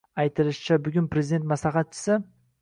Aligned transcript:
Aytilishicha, 0.21 0.77
bugun 0.87 1.09
Prezident 1.17 1.47
maslahatchisi 1.53 2.11
A 2.17 2.19